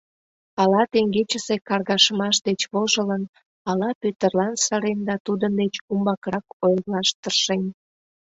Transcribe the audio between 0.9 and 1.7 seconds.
теҥгечысе